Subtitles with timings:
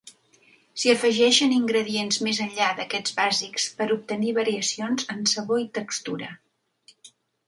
[0.83, 6.31] S'hi afegeixen ingredients més enllà d'aquests bàsics per obtenir variacions en sabor i textura.